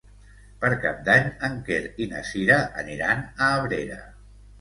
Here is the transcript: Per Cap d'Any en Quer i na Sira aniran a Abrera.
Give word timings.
Per 0.61 0.69
Cap 0.85 1.03
d'Any 1.09 1.27
en 1.47 1.59
Quer 1.67 1.77
i 2.05 2.07
na 2.13 2.21
Sira 2.29 2.57
aniran 2.85 3.21
a 3.27 3.51
Abrera. 3.59 4.01